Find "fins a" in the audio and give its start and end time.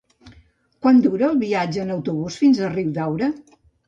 2.45-2.71